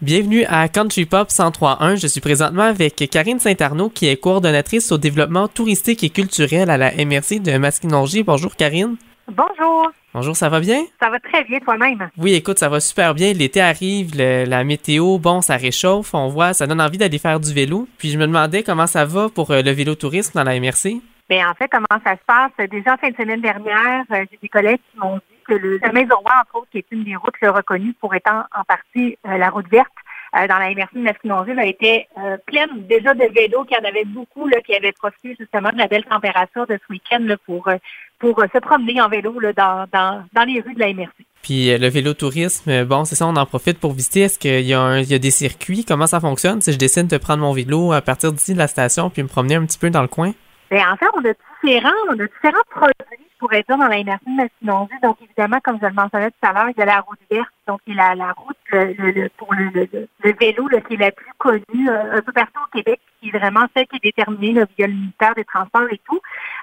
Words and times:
Bienvenue 0.00 0.44
à 0.44 0.68
Country 0.68 1.06
Pop 1.06 1.26
103.1. 1.26 2.00
Je 2.00 2.06
suis 2.06 2.20
présentement 2.20 2.62
avec 2.62 2.94
Karine 3.10 3.40
Saint-Arnaud, 3.40 3.88
qui 3.88 4.06
est 4.06 4.16
coordonnatrice 4.16 4.92
au 4.92 4.98
développement 4.98 5.48
touristique 5.48 6.04
et 6.04 6.10
culturel 6.10 6.70
à 6.70 6.76
la 6.76 6.92
MRC 6.92 7.40
de 7.40 7.58
Masquinongé. 7.58 8.22
Bonjour 8.22 8.54
Karine. 8.54 8.94
Bonjour. 9.26 9.90
Bonjour, 10.14 10.36
ça 10.36 10.48
va 10.48 10.60
bien? 10.60 10.84
Ça 11.02 11.10
va 11.10 11.18
très 11.18 11.42
bien 11.42 11.58
toi-même? 11.58 12.10
Oui, 12.16 12.34
écoute, 12.34 12.60
ça 12.60 12.68
va 12.68 12.78
super 12.78 13.12
bien. 13.12 13.32
L'été 13.32 13.60
arrive, 13.60 14.16
la 14.16 14.62
météo, 14.62 15.18
bon, 15.18 15.40
ça 15.40 15.56
réchauffe, 15.56 16.14
on 16.14 16.28
voit, 16.28 16.54
ça 16.54 16.68
donne 16.68 16.80
envie 16.80 16.98
d'aller 16.98 17.18
faire 17.18 17.40
du 17.40 17.52
vélo. 17.52 17.88
Puis 17.98 18.10
je 18.10 18.18
me 18.18 18.28
demandais 18.28 18.62
comment 18.62 18.86
ça 18.86 19.04
va 19.04 19.28
pour 19.28 19.50
euh, 19.50 19.62
le 19.62 19.72
vélo 19.72 19.96
tourisme 19.96 20.30
dans 20.36 20.44
la 20.44 20.60
MRC. 20.60 21.00
Bien, 21.28 21.50
en 21.50 21.54
fait, 21.54 21.68
comment 21.68 22.00
ça 22.04 22.12
se 22.12 22.24
passe? 22.24 22.68
Déjà, 22.70 22.94
en 22.94 22.98
fin 22.98 23.10
de 23.10 23.16
semaine 23.16 23.40
dernière, 23.40 24.04
euh, 24.12 24.24
j'ai 24.30 24.38
des 24.40 24.48
collègues 24.48 24.80
qui 24.92 24.98
m'ont 25.00 25.16
dit 25.16 25.37
que 25.48 25.54
le 25.54 25.80
Maison 25.92 26.16
Roi, 26.16 26.32
entre 26.40 26.56
autres, 26.56 26.68
qui 26.70 26.78
est 26.78 26.86
une 26.90 27.04
des 27.04 27.16
routes 27.16 27.34
reconnues 27.42 27.94
pour 28.00 28.14
étant 28.14 28.44
en 28.54 28.64
partie 28.64 29.18
euh, 29.26 29.38
la 29.38 29.50
route 29.50 29.68
verte, 29.68 29.88
euh, 30.36 30.46
dans 30.46 30.58
la 30.58 30.68
MRC 30.70 30.94
de 30.94 31.00
Masquinongé, 31.00 31.52
a 31.58 31.64
été 31.64 32.06
pleine 32.46 32.86
déjà 32.86 33.14
de 33.14 33.24
vélos, 33.34 33.64
qu'il 33.64 33.78
y 33.78 33.80
en 33.80 33.88
avait 33.88 34.04
beaucoup 34.04 34.46
là, 34.46 34.60
qui 34.60 34.74
avaient 34.74 34.92
profité 34.92 35.34
justement 35.38 35.70
de 35.70 35.78
la 35.78 35.86
belle 35.86 36.04
température 36.04 36.66
de 36.66 36.78
ce 36.86 36.92
week-end 36.92 37.26
pour, 37.46 37.70
pour 38.18 38.38
se 38.40 38.58
promener 38.58 39.00
en 39.00 39.08
vélo 39.08 39.34
dans, 39.56 39.86
dans, 39.90 40.24
dans 40.34 40.44
les 40.44 40.60
rues 40.60 40.74
de 40.74 40.80
la 40.80 40.92
MRC. 40.92 41.24
Puis 41.42 41.78
le 41.78 41.88
vélo 41.88 42.12
tourisme, 42.12 42.84
bon, 42.84 43.06
c'est 43.06 43.14
ça, 43.14 43.26
on 43.26 43.36
en 43.36 43.46
profite 43.46 43.80
pour 43.80 43.94
visiter. 43.94 44.20
Est-ce 44.20 44.38
qu'il 44.38 44.60
y, 44.60 44.68
y 44.68 44.74
a 45.14 45.18
des 45.18 45.30
circuits? 45.30 45.86
Comment 45.86 46.06
ça 46.06 46.20
fonctionne? 46.20 46.60
Si 46.60 46.72
je 46.74 46.78
décide 46.78 47.06
de 47.06 47.16
prendre 47.16 47.40
mon 47.40 47.54
vélo 47.54 47.92
à 47.94 48.02
partir 48.02 48.30
d'ici 48.30 48.52
de 48.52 48.58
la 48.58 48.68
station 48.68 49.08
puis 49.08 49.22
me 49.22 49.28
promener 49.28 49.54
un 49.54 49.64
petit 49.64 49.78
peu 49.78 49.88
dans 49.88 50.02
le 50.02 50.08
coin? 50.08 50.34
Bien, 50.70 50.92
en 50.92 50.96
fait, 50.96 51.06
on 51.14 51.24
a 51.24 51.32
différents, 51.62 51.96
on 52.08 52.18
a 52.18 52.26
différents 52.26 52.68
produits, 52.68 52.94
je 53.32 53.38
pourrais 53.38 53.62
dire, 53.62 53.78
dans 53.78 53.88
la 53.88 54.02
de 54.02 54.36
Massinongé. 54.36 54.94
Donc, 55.02 55.16
évidemment, 55.22 55.58
comme 55.64 55.78
je 55.80 55.86
le 55.86 55.94
mentionnais 55.94 56.30
tout 56.30 56.46
à 56.46 56.52
l'heure, 56.52 56.68
il 56.68 56.78
y 56.78 56.82
a 56.82 56.84
la 56.84 57.00
route 57.00 57.18
verte, 57.30 57.48
donc 57.66 57.80
qui 57.84 57.92
est 57.92 57.94
la, 57.94 58.14
la 58.14 58.32
route 58.32 58.56
le, 58.70 59.28
pour 59.38 59.54
le, 59.54 59.70
le, 59.72 60.32
vélo 60.38 60.68
qui 60.86 60.94
est 60.94 60.98
la 60.98 61.10
plus 61.10 61.32
connue 61.38 61.88
euh, 61.88 62.18
un 62.18 62.20
peu 62.20 62.32
partout 62.32 62.60
au 62.66 62.76
Québec, 62.76 63.00
qui 63.20 63.28
est 63.28 63.38
vraiment 63.38 63.66
celle 63.74 63.86
qui 63.86 63.96
est 63.96 64.04
déterminée 64.04 64.52
là, 64.52 64.66
via 64.76 64.86
le 64.86 64.92
ministère 64.92 65.34
des 65.34 65.44
Transports 65.44 65.88
et 65.90 66.00
tout. 66.06 66.20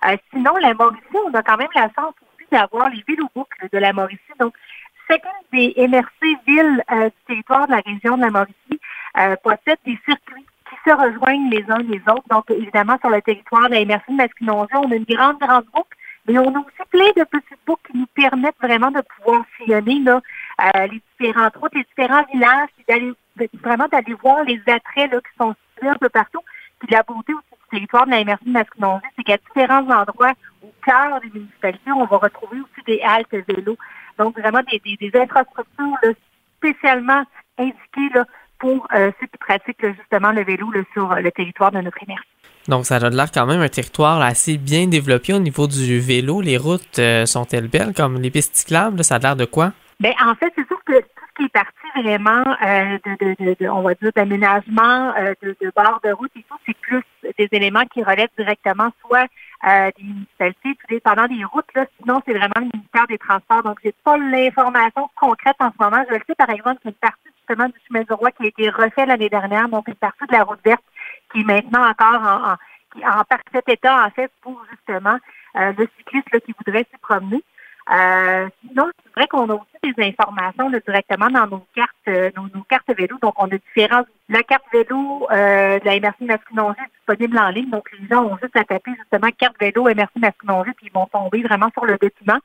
Euh, 0.07 0.15
sinon, 0.31 0.55
la 0.57 0.75
Mauricie, 0.75 1.01
on 1.25 1.33
a 1.33 1.41
quand 1.41 1.57
même 1.57 1.67
la 1.73 1.89
chance 1.95 2.13
aussi 2.21 2.47
d'avoir 2.51 2.89
les 2.91 3.03
vélos 3.07 3.29
boucles 3.35 3.67
de 3.73 3.77
la 3.79 3.91
Mauricie. 3.91 4.19
Donc, 4.39 4.53
chacune 5.09 5.31
des 5.51 5.73
MRC 5.77 6.37
villes 6.45 6.83
euh, 6.91 7.05
du 7.05 7.25
territoire 7.27 7.65
de 7.65 7.71
la 7.71 7.81
région 7.83 8.17
de 8.17 8.21
la 8.21 8.29
Mauricie 8.29 8.79
possède 9.43 9.79
des 9.85 9.97
circuits 10.05 10.24
se 10.85 10.91
rejoignent 10.91 11.49
les 11.49 11.65
uns 11.69 11.79
les 11.79 12.01
autres. 12.09 12.27
Donc, 12.29 12.49
évidemment, 12.49 12.97
sur 12.99 13.09
le 13.09 13.21
territoire 13.21 13.69
de 13.69 13.75
la 13.75 13.85
MRC 13.85 14.05
de 14.09 14.51
on 14.51 14.91
a 14.91 14.95
une 14.95 15.03
grande, 15.03 15.39
grande 15.39 15.65
boucle, 15.73 15.97
mais 16.27 16.37
on 16.39 16.55
a 16.55 16.59
aussi 16.59 16.89
plein 16.89 17.11
de 17.15 17.23
petites 17.23 17.59
boucles 17.65 17.91
qui 17.91 17.97
nous 17.97 18.07
permettent 18.15 18.55
vraiment 18.61 18.91
de 18.91 19.01
pouvoir 19.01 19.43
sillonner 19.57 19.99
là, 19.99 20.21
euh, 20.61 20.87
les 20.87 21.01
différentes 21.11 21.55
routes, 21.57 21.75
les 21.75 21.83
différents 21.83 22.25
villages, 22.33 22.69
d'aller 22.87 23.13
vraiment 23.61 23.87
d'aller 23.91 24.13
voir 24.21 24.43
les 24.43 24.61
attraits 24.67 25.11
là, 25.11 25.19
qui 25.19 25.37
sont 25.37 25.55
situés 25.73 25.89
un 25.89 25.95
peu 25.95 26.09
partout. 26.09 26.41
Puis 26.79 26.89
la 26.91 27.03
beauté 27.03 27.33
aussi 27.33 27.43
du 27.51 27.69
territoire 27.71 28.05
de 28.05 28.11
la 28.11 28.23
MRC 28.23 28.45
de 28.45 28.51
Masquinongé, 28.51 29.05
c'est 29.15 29.23
qu'à 29.23 29.37
différents 29.37 29.89
endroits, 29.89 30.33
au 30.63 30.71
cœur 30.83 31.19
des 31.21 31.29
municipalités, 31.29 31.91
on 31.91 32.05
va 32.05 32.17
retrouver 32.17 32.59
aussi 32.59 32.85
des 32.85 33.01
haltes 33.01 33.35
vélos. 33.47 33.77
Donc, 34.17 34.39
vraiment 34.39 34.61
des, 34.71 34.79
des, 34.79 34.97
des 34.97 35.19
infrastructures 35.19 35.97
là, 36.01 36.09
spécialement 36.57 37.23
indiquées 37.57 38.09
là, 38.13 38.25
pour 38.59 38.87
euh, 38.93 39.11
ceux 39.19 39.27
qui 39.27 39.37
pratiquent 39.37 39.85
justement 39.97 40.31
le 40.31 40.43
vélo 40.43 40.71
sur 40.93 41.11
euh, 41.11 41.19
le 41.19 41.31
territoire 41.31 41.71
de 41.71 41.79
notre 41.79 42.01
énergie. 42.03 42.23
Donc, 42.67 42.85
ça 42.85 42.95
a 42.95 43.09
l'air 43.09 43.31
quand 43.31 43.45
même 43.45 43.61
un 43.61 43.69
territoire 43.69 44.21
assez 44.21 44.57
bien 44.57 44.87
développé 44.87 45.33
au 45.33 45.39
niveau 45.39 45.67
du 45.67 45.99
vélo. 45.99 46.41
Les 46.41 46.57
routes 46.57 46.99
euh, 46.99 47.25
sont-elles 47.25 47.67
belles, 47.67 47.93
comme 47.93 48.19
les 48.19 48.31
pistes 48.31 48.55
cyclables? 48.55 49.03
ça 49.03 49.15
a 49.15 49.19
l'air 49.19 49.35
de 49.35 49.45
quoi? 49.45 49.71
Bien, 49.99 50.13
en 50.25 50.33
fait, 50.35 50.51
c'est 50.57 50.67
sûr 50.67 50.83
que 50.83 50.99
tout 50.99 51.23
ce 51.29 51.37
qui 51.37 51.45
est 51.45 51.53
parti 51.53 52.03
vraiment 52.03 52.43
de, 52.43 53.69
on 53.69 53.81
va 53.81 53.93
dire, 53.93 54.11
d'aménagement, 54.15 55.13
de, 55.41 55.55
de 55.61 55.71
bord 55.75 56.01
de 56.03 56.11
route 56.11 56.31
et 56.35 56.43
tout, 56.49 56.57
c'est 56.65 56.75
plus 56.77 57.03
des 57.37 57.47
éléments 57.51 57.85
qui 57.93 58.03
relèvent 58.03 58.29
directement 58.37 58.89
soit 59.01 59.27
des 59.63 60.03
municipalités, 60.03 60.75
tout 60.75 60.87
dépendant 60.89 61.27
des 61.27 61.45
routes. 61.45 61.69
Là. 61.75 61.85
Sinon, 62.01 62.21
c'est 62.25 62.33
vraiment 62.33 62.53
le 62.57 62.69
ministère 62.73 63.07
des 63.07 63.17
Transports. 63.17 63.63
Donc, 63.63 63.79
j'ai 63.85 63.93
pas 64.03 64.17
l'information 64.17 65.07
concrète 65.15 65.55
en 65.59 65.69
ce 65.71 65.81
moment. 65.81 66.03
Je 66.09 66.15
le 66.15 66.21
sais, 66.27 66.35
par 66.35 66.49
exemple, 66.49 66.81
qu'une 66.81 66.93
partie 66.93 67.24
justement 67.47 67.67
du 67.67 67.79
chemin 67.87 68.01
du 68.01 68.13
roi 68.13 68.31
qui 68.31 68.43
a 68.43 68.47
été 68.47 68.69
refait 68.69 69.05
l'année 69.05 69.29
dernière, 69.29 69.69
donc 69.69 69.87
une 69.87 69.95
partie 69.95 70.25
de 70.27 70.35
la 70.35 70.43
route 70.43 70.59
verte 70.63 70.83
qui 71.31 71.41
est 71.41 71.43
maintenant 71.43 71.87
encore 71.87 72.21
en, 72.21 72.51
en, 72.51 73.19
en 73.19 73.23
parfait 73.23 73.63
état, 73.67 74.05
en 74.05 74.09
fait, 74.11 74.31
pour 74.41 74.61
justement 74.71 75.17
euh, 75.57 75.73
le 75.77 75.87
cycliste 75.97 76.39
qui 76.45 76.53
voudrait 76.57 76.85
s'y 76.91 76.97
promener. 77.01 77.43
Euh, 77.91 78.49
c'est 78.73 79.15
vrai 79.15 79.27
qu'on 79.27 79.49
a 79.49 79.53
aussi 79.53 79.74
des 79.93 80.03
informations 80.03 80.69
directement 80.69 81.29
dans 81.29 81.47
nos 81.47 81.65
cartes, 81.75 81.91
euh, 82.07 82.31
nos, 82.35 82.63
cartes 82.63 82.89
vélo. 82.97 83.17
Donc, 83.21 83.33
on 83.37 83.45
a 83.45 83.57
différentes. 83.57 84.07
La 84.27 84.41
carte 84.41 84.63
vélo 84.73 85.27
euh, 85.31 85.79
de 85.79 85.85
la 85.85 85.99
MRC 85.99 86.21
Masquinongé 86.21 86.79
est 86.79 86.97
disponible 86.97 87.37
en 87.37 87.49
ligne. 87.49 87.69
Donc, 87.69 87.89
les 87.99 88.07
gens 88.07 88.23
ont 88.23 88.37
juste 88.41 88.55
à 88.57 88.63
taper 88.63 88.91
justement 88.97 89.29
carte 89.37 89.55
vélo 89.59 89.83
MRC 89.83 90.17
Masquinongé, 90.17 90.71
puis 90.75 90.87
ils 90.87 90.91
vont 90.91 91.05
tomber 91.05 91.43
vraiment 91.43 91.69
sur 91.73 91.85
le 91.85 91.97
document. 91.97 92.39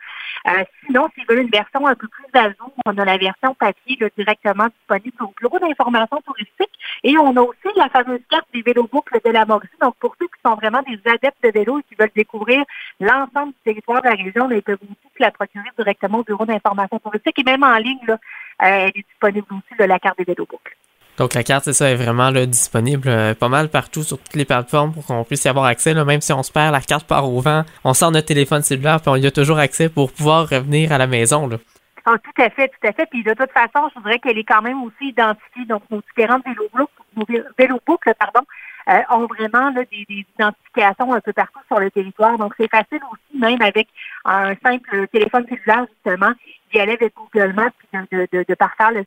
Euh, 0.49 0.65
sinon, 0.87 1.09
s'ils 1.15 1.27
veulent 1.27 1.41
une 1.41 1.51
version 1.51 1.87
un 1.87 1.95
peu 1.95 2.09
plus 2.09 2.27
à 2.35 2.49
jour, 2.51 2.73
on 2.85 2.99
a 2.99 3.05
la 3.05 3.17
version 3.17 3.55
papier 3.55 3.99
directement 4.17 4.67
disponible 4.67 5.23
au 5.23 5.35
bureau 5.41 5.59
d'information 5.59 6.21
touristique. 6.21 6.71
Et 7.03 7.17
on 7.17 7.35
a 7.37 7.41
aussi 7.41 7.69
la 7.77 7.89
fameuse 7.89 8.21
carte 8.29 8.47
des 8.53 8.63
vélos 8.63 8.89
boucles 8.93 9.21
de 9.25 9.31
la 9.31 9.47
Mauricie. 9.47 9.73
Donc, 9.81 9.95
pour 9.97 10.15
ceux 10.21 10.27
qui 10.27 10.41
sont 10.45 10.55
vraiment 10.57 10.83
des 10.83 11.01
adeptes 11.11 11.43
de 11.43 11.51
vélo 11.51 11.79
et 11.79 11.83
qui 11.85 11.95
veulent 11.95 12.11
découvrir 12.15 12.63
l'ensemble 13.01 13.53
du 13.53 13.59
territoire 13.65 14.03
de 14.03 14.09
la 14.09 14.15
région, 14.15 14.51
ils 14.51 14.63
peuvent 14.63 14.79
aussi 14.83 15.11
la 15.19 15.31
procurer 15.31 15.69
directement 15.79 16.19
au 16.19 16.25
bureau 16.25 16.45
d'information 16.45 16.99
touristique 16.99 17.30
et 17.39 17.43
même 17.45 17.63
en 17.63 17.77
ligne, 17.77 17.99
là, 18.07 18.15
euh, 18.15 18.67
elle 18.67 18.93
est 18.95 19.07
disponible 19.09 19.47
aussi, 19.51 19.79
de 19.79 19.85
la 19.85 19.99
carte 19.99 20.19
des 20.19 20.25
vélos 20.25 20.47
boucles. 20.47 20.77
Donc 21.17 21.35
la 21.35 21.43
carte, 21.43 21.65
c'est 21.65 21.73
ça, 21.73 21.91
est 21.91 21.97
vraiment 21.97 22.31
disponible 22.33 23.09
euh, 23.09 23.35
pas 23.35 23.49
mal 23.49 23.69
partout 23.69 24.03
sur 24.03 24.19
toutes 24.19 24.37
les 24.37 24.45
plateformes 24.45 24.93
pour 24.93 25.05
qu'on 25.05 25.23
puisse 25.25 25.45
y 25.45 25.49
avoir 25.49 25.67
accès. 25.67 25.93
Là, 25.93 26.05
même 26.05 26.21
si 26.21 26.33
on 26.33 26.43
se 26.43 26.51
perd, 26.51 26.73
la 26.73 26.81
carte 26.81 27.07
part 27.07 27.31
au 27.31 27.41
vent, 27.41 27.65
on 27.85 27.93
sort 27.93 28.11
notre 28.11 28.27
téléphone 28.27 28.63
cellulaire, 28.63 29.01
puis 29.01 29.11
on 29.11 29.17
y 29.17 29.27
a 29.27 29.31
toujours 29.31 29.59
accès 29.59 29.89
pour 29.89 30.13
pouvoir 30.13 30.49
revenir 30.49 30.93
à 30.93 30.99
la 30.99 31.07
maison. 31.07 31.47
Là. 31.47 31.59
Ah, 32.07 32.17
tout 32.19 32.43
à 32.43 32.49
fait, 32.49 32.69
tout 32.69 32.89
à 32.89 32.93
fait. 32.93 33.07
Puis 33.11 33.23
de 33.23 33.35
toute 33.35 33.51
façon, 33.53 33.89
je 33.95 34.01
voudrais 34.01 34.19
qu'elle 34.19 34.39
est 34.39 34.45
quand 34.45 34.63
même 34.63 34.83
aussi 34.83 35.09
identifiée. 35.09 35.67
Donc 35.69 35.83
nos 35.91 36.01
différentes 36.01 36.45
vélos 37.59 37.81
boucles, 37.87 38.15
pardon, 38.19 38.47
euh, 38.91 39.01
ont 39.11 39.27
vraiment 39.27 39.71
des, 39.71 39.87
des, 39.87 40.25
identifications 40.39 41.13
un 41.13 41.21
peu 41.21 41.33
partout 41.33 41.61
sur 41.67 41.79
le 41.79 41.91
territoire. 41.91 42.37
Donc, 42.39 42.55
c'est 42.59 42.71
facile 42.71 43.01
aussi, 43.11 43.39
même 43.39 43.61
avec 43.63 43.89
un 44.25 44.55
simple 44.63 45.07
téléphone 45.09 45.47
cellulaire, 45.49 45.87
justement, 45.95 46.33
d'y 46.73 46.81
aller 46.81 46.93
avec 46.93 47.15
Google 47.15 47.53
Maps 47.53 47.71
et 47.95 48.17
de, 48.17 48.29
de, 48.33 48.45
de, 48.49 48.55
parfaire 48.55 48.91
le, 48.91 49.05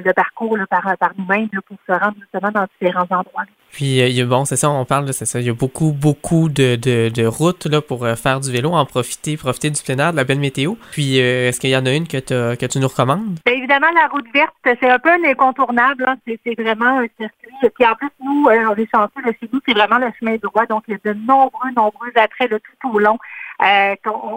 le, 0.00 0.12
parcours 0.12 0.58
par, 0.68 0.96
par 0.98 1.12
nous-mêmes 1.16 1.48
pour 1.66 1.76
se 1.86 1.92
rendre 1.92 2.16
justement 2.20 2.50
dans 2.50 2.66
différents 2.80 3.06
endroits. 3.10 3.44
Puis, 3.74 4.00
euh, 4.00 4.24
bon, 4.24 4.44
c'est 4.44 4.54
ça, 4.54 4.70
on 4.70 4.84
parle, 4.84 5.12
c'est 5.12 5.26
ça, 5.26 5.40
il 5.40 5.46
y 5.46 5.50
a 5.50 5.52
beaucoup, 5.52 5.90
beaucoup 5.90 6.48
de, 6.48 6.76
de, 6.76 7.08
de 7.08 7.26
routes 7.26 7.66
là, 7.66 7.80
pour 7.80 8.04
euh, 8.04 8.14
faire 8.14 8.38
du 8.38 8.52
vélo, 8.52 8.70
en 8.70 8.86
profiter, 8.86 9.36
profiter 9.36 9.68
du 9.68 9.82
plein 9.82 9.98
air, 9.98 10.12
de 10.12 10.16
la 10.16 10.22
belle 10.22 10.38
météo. 10.38 10.74
Puis, 10.92 11.20
euh, 11.20 11.48
est-ce 11.48 11.58
qu'il 11.58 11.70
y 11.70 11.76
en 11.76 11.84
a 11.84 11.92
une 11.92 12.06
que, 12.06 12.54
que 12.54 12.66
tu 12.66 12.78
nous 12.78 12.86
recommandes? 12.86 13.40
Bien, 13.44 13.56
évidemment, 13.56 13.90
la 13.92 14.06
route 14.06 14.26
verte, 14.32 14.54
c'est 14.62 14.88
un 14.88 15.00
peu 15.00 15.10
un 15.10 15.24
incontournable. 15.28 16.04
Hein. 16.06 16.16
C'est 16.24 16.54
vraiment 16.54 17.00
un 17.00 17.06
circuit. 17.18 17.70
Puis, 17.74 17.84
en 17.84 17.96
plus, 17.96 18.10
nous, 18.22 18.46
on 18.46 18.74
est 18.76 18.90
chanceux, 18.94 19.22
là, 19.24 19.32
chez 19.40 19.50
c'est 19.66 19.74
vraiment 19.74 19.98
le 19.98 20.12
chemin 20.20 20.36
droit. 20.36 20.66
Donc, 20.66 20.84
il 20.86 20.92
y 20.92 20.94
a 20.94 21.12
de 21.12 21.18
nombreux, 21.18 21.70
nombreux 21.76 22.12
attraits 22.14 22.52
là, 22.52 22.58
tout 22.60 22.90
au 22.90 23.00
long. 23.00 23.18
Euh, 23.62 23.94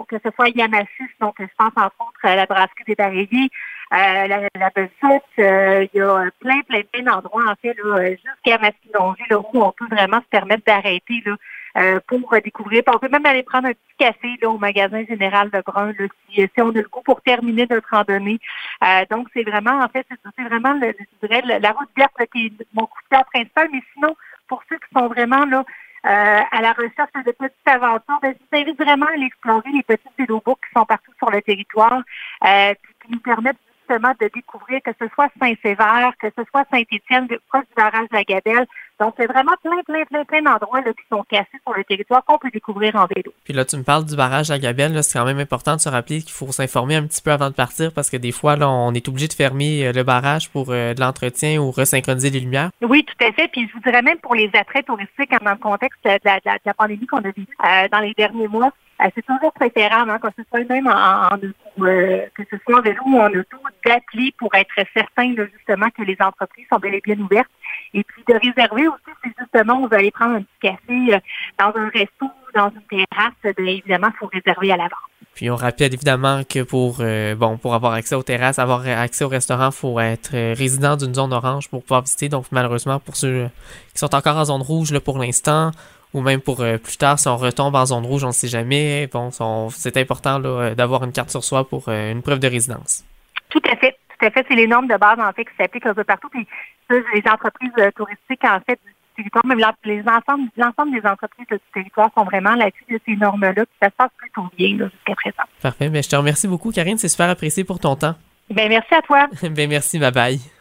que 0.08 0.16
ce 0.24 0.30
soit 0.34 0.48
Yamasus, 0.50 1.10
donc 1.20 1.34
je 1.40 1.44
pense 1.58 1.72
entre 1.76 1.94
autres 2.00 2.20
à 2.22 2.36
la 2.36 2.46
brasserie 2.46 2.84
des 2.86 2.94
Baréviers, 2.94 3.50
euh, 3.50 3.77
la, 3.90 4.26
la 4.26 4.70
euh, 4.76 5.86
il 5.92 5.98
y 5.98 6.00
a 6.00 6.30
plein, 6.40 6.60
plein, 6.62 6.82
plein 6.92 7.02
d'endroits, 7.02 7.44
en 7.48 7.54
fait, 7.56 7.76
jusqu'à 8.10 8.58
Masquinongé, 8.58 9.22
là, 9.30 9.38
où 9.38 9.62
on 9.62 9.72
peut 9.72 9.88
vraiment 9.90 10.20
se 10.20 10.28
permettre 10.30 10.64
d'arrêter 10.66 11.22
là, 11.24 11.36
euh, 11.78 12.00
pour 12.06 12.34
découvrir. 12.42 12.82
On 12.86 12.98
peut 12.98 13.08
même 13.08 13.26
aller 13.26 13.42
prendre 13.42 13.68
un 13.68 13.72
petit 13.72 13.96
café 13.98 14.28
là, 14.42 14.50
au 14.50 14.58
magasin 14.58 15.04
général 15.08 15.50
de 15.50 15.62
Brun, 15.64 15.92
là, 15.98 16.06
si, 16.28 16.40
si, 16.40 16.50
on 16.58 16.70
a 16.70 16.72
le 16.72 16.88
goût 16.88 17.02
pour 17.02 17.20
terminer 17.22 17.66
notre 17.68 17.88
randonnée. 17.90 18.40
Euh, 18.84 19.04
donc, 19.10 19.28
c'est 19.34 19.44
vraiment, 19.44 19.80
en 19.80 19.88
fait, 19.88 20.06
c'est 20.36 20.44
vraiment, 20.44 20.74
le, 20.74 21.58
la 21.60 21.72
route 21.72 21.88
verte 21.96 22.12
qui 22.32 22.46
est 22.46 22.66
mon 22.74 22.86
coup 22.86 22.98
de 23.10 23.16
cœur 23.16 23.24
principal, 23.32 23.68
mais 23.72 23.82
sinon, 23.94 24.16
pour 24.48 24.62
ceux 24.68 24.76
qui 24.76 24.88
sont 24.96 25.08
vraiment 25.08 25.44
là, 25.44 25.64
euh, 26.06 26.40
à 26.50 26.62
la 26.62 26.72
recherche 26.72 27.12
de 27.26 27.32
petites 27.32 27.66
aventures, 27.66 28.18
ben, 28.22 28.32
je 28.32 28.38
vous 28.38 28.62
invite 28.62 28.80
vraiment 28.80 29.06
à 29.06 29.12
aller 29.12 29.26
explorer 29.26 29.70
les 29.72 29.82
petites 29.82 30.12
vélobooks 30.16 30.60
qui 30.64 30.72
sont 30.78 30.86
partout 30.86 31.12
sur 31.18 31.30
le 31.30 31.42
territoire, 31.42 32.02
euh, 32.44 32.74
qui 33.02 33.12
nous 33.12 33.20
permettent 33.20 33.58
justement 33.88 34.12
de 34.20 34.30
découvrir 34.34 34.80
que 34.84 34.90
ce 35.00 35.06
soit 35.14 35.28
Saint-Sévère, 35.40 36.12
que 36.20 36.28
ce 36.36 36.44
soit 36.50 36.64
Saint-Étienne, 36.70 37.28
proche 37.48 37.64
du 37.64 37.74
barrage 37.76 38.08
de 38.10 38.16
la 38.16 38.24
Gabelle. 38.24 38.66
Donc, 39.00 39.14
c'est 39.16 39.26
vraiment 39.26 39.52
plein, 39.62 39.80
plein, 39.86 40.04
plein, 40.06 40.24
plein 40.24 40.42
d'endroits 40.42 40.82
qui 40.82 41.04
sont 41.08 41.24
cassés 41.30 41.60
sur 41.62 41.72
le 41.72 41.84
territoire 41.84 42.24
qu'on 42.24 42.38
peut 42.38 42.50
découvrir 42.50 42.96
en 42.96 43.06
vélo. 43.06 43.32
Puis 43.44 43.54
là, 43.54 43.64
tu 43.64 43.76
me 43.76 43.84
parles 43.84 44.04
du 44.04 44.16
barrage 44.16 44.48
de 44.48 44.54
la 44.54 44.58
Gabelle. 44.58 45.02
C'est 45.04 45.18
quand 45.18 45.24
même 45.24 45.38
important 45.38 45.76
de 45.76 45.80
se 45.80 45.88
rappeler 45.88 46.20
qu'il 46.20 46.32
faut 46.32 46.50
s'informer 46.50 46.96
un 46.96 47.06
petit 47.06 47.22
peu 47.22 47.30
avant 47.30 47.48
de 47.48 47.54
partir 47.54 47.92
parce 47.92 48.10
que 48.10 48.16
des 48.16 48.32
fois, 48.32 48.56
là, 48.56 48.68
on 48.68 48.92
est 48.92 49.08
obligé 49.08 49.28
de 49.28 49.32
fermer 49.32 49.86
euh, 49.86 49.92
le 49.92 50.02
barrage 50.02 50.50
pour 50.50 50.70
euh, 50.70 50.94
de 50.94 51.00
l'entretien 51.00 51.60
ou 51.60 51.70
resynchroniser 51.70 52.30
les 52.30 52.40
lumières. 52.40 52.70
Oui, 52.82 53.04
tout 53.04 53.24
à 53.24 53.30
fait. 53.32 53.48
Puis 53.48 53.68
je 53.68 53.74
vous 53.74 53.80
dirais 53.80 54.02
même 54.02 54.18
pour 54.18 54.34
les 54.34 54.50
attraits 54.54 54.86
touristiques 54.86 55.30
dans 55.30 55.52
le 55.52 55.58
contexte 55.58 56.04
de 56.04 56.18
la, 56.24 56.74
pandémie 56.74 57.06
qu'on 57.06 57.18
a 57.18 57.22
vécu 57.22 57.46
euh, 57.64 57.88
dans 57.92 58.00
les 58.00 58.14
derniers 58.14 58.48
mois, 58.48 58.72
c'est 59.14 59.24
toujours 59.24 59.52
préférable, 59.52 60.10
hein, 60.10 60.18
que 60.18 60.28
ce 60.36 60.42
soit 60.48 60.68
même 60.68 60.88
en, 60.88 61.38
que 61.38 62.42
ce 62.50 62.56
soit 62.64 62.78
en 62.78 62.82
vélo 62.82 63.00
ou 63.06 63.18
en 63.18 63.28
auto, 63.28 63.56
d'appeler 63.84 64.34
pour 64.38 64.54
être 64.54 64.74
certain 64.94 65.34
justement 65.56 65.88
que 65.90 66.02
les 66.02 66.16
entreprises 66.20 66.66
sont 66.72 66.78
bel 66.78 66.94
et 66.94 67.00
bien 67.00 67.18
ouvertes. 67.18 67.50
Et 67.94 68.02
puis 68.02 68.22
de 68.26 68.34
réserver 68.34 68.88
aussi, 68.88 69.16
si 69.24 69.30
justement 69.38 69.86
vous 69.86 69.94
allez 69.94 70.10
prendre 70.10 70.36
un 70.36 70.42
petit 70.42 70.58
café 70.60 71.20
dans 71.58 71.72
un 71.76 71.88
resto 71.88 72.26
dans 72.54 72.70
une 72.70 72.82
terrasse, 73.06 73.56
bien 73.56 73.66
évidemment, 73.66 74.08
il 74.08 74.18
faut 74.18 74.30
réserver 74.32 74.72
à 74.72 74.76
l'avance. 74.76 74.98
Puis 75.34 75.50
on 75.50 75.56
rappelle 75.56 75.94
évidemment 75.94 76.42
que 76.42 76.64
pour 76.64 76.96
euh, 76.98 77.36
bon 77.36 77.58
pour 77.58 77.74
avoir 77.74 77.92
accès 77.92 78.16
aux 78.16 78.24
terrasses, 78.24 78.58
avoir 78.58 78.86
accès 78.88 79.24
au 79.24 79.28
restaurant, 79.28 79.70
faut 79.70 80.00
être 80.00 80.30
euh, 80.34 80.54
résident 80.56 80.96
d'une 80.96 81.14
zone 81.14 81.32
orange 81.32 81.68
pour 81.68 81.82
pouvoir 81.82 82.02
visiter. 82.02 82.28
Donc 82.28 82.46
malheureusement 82.50 82.98
pour 82.98 83.14
ceux 83.14 83.48
qui 83.92 83.98
sont 83.98 84.12
encore 84.16 84.36
en 84.36 84.46
zone 84.46 84.62
rouge 84.62 84.90
là, 84.90 85.00
pour 85.00 85.18
l'instant, 85.18 85.70
ou 86.14 86.20
même 86.20 86.40
pour 86.40 86.60
euh, 86.60 86.78
plus 86.78 86.96
tard, 86.96 87.18
si 87.18 87.28
on 87.28 87.36
retombe 87.36 87.74
en 87.74 87.86
zone 87.86 88.06
rouge, 88.06 88.24
on 88.24 88.28
ne 88.28 88.32
sait 88.32 88.48
jamais. 88.48 89.06
Bon, 89.08 89.30
c'est 89.70 89.96
important 89.96 90.40
d'avoir 90.40 91.04
une 91.04 91.12
carte 91.12 91.30
sur 91.30 91.44
soi 91.44 91.68
pour 91.68 91.88
une 91.88 92.22
preuve 92.22 92.38
de 92.38 92.48
résidence. 92.48 93.04
Tout 93.50 93.62
à 93.70 93.76
fait. 93.76 93.96
Tout 94.18 94.26
à 94.26 94.30
fait. 94.30 94.44
C'est 94.48 94.56
les 94.56 94.66
normes 94.66 94.88
de 94.88 94.96
base 94.96 95.18
en 95.20 95.32
fait 95.32 95.44
qui 95.44 95.54
s'appliquent 95.58 95.86
un 95.86 95.94
peu 95.94 96.04
partout. 96.04 96.28
Puis 96.28 96.46
les 96.90 97.22
entreprises 97.30 97.72
touristiques 97.94 98.44
en 98.44 98.60
fait 98.66 98.80
territoire, 99.18 99.46
même 99.46 99.58
l'ensemble 99.58 100.92
des 100.92 101.06
entreprises 101.06 101.46
du 101.50 101.58
territoire 101.74 102.10
sont 102.16 102.24
vraiment 102.24 102.54
là-dessus 102.54 102.84
de 102.90 103.00
ces 103.06 103.16
normes-là, 103.16 103.66
puis 103.66 103.76
ça 103.82 103.88
se 103.88 103.94
passe 103.96 104.10
plutôt 104.16 104.48
bien 104.56 104.70
jusqu'à 104.70 105.14
présent. 105.14 105.42
Parfait. 105.60 105.90
Mais 105.90 106.02
je 106.02 106.08
te 106.08 106.16
remercie 106.16 106.48
beaucoup, 106.48 106.70
Karine. 106.70 106.98
C'est 106.98 107.08
super 107.08 107.28
apprécié 107.28 107.64
pour 107.64 107.78
ton 107.78 107.96
temps. 107.96 108.14
Ben 108.50 108.68
merci 108.68 108.94
à 108.94 109.02
toi. 109.02 109.26
ben 109.42 109.68
merci. 109.68 109.98
Bye 109.98 110.12
bye. 110.12 110.57